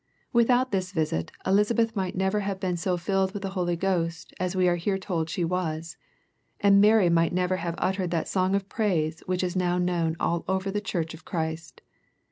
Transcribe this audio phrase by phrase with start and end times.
[0.33, 4.55] Without this visit, Elisabeth might never have been so filled with the Holy Ghost, as
[4.55, 5.95] we are here told she was;
[6.59, 10.43] and Mary might never have uttered that song of praise which is now known all
[10.47, 11.81] over the Church of Christ.